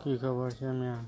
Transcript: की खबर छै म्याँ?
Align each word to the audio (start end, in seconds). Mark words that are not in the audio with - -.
की 0.00 0.16
खबर 0.18 0.50
छै 0.52 0.72
म्याँ? 0.74 0.98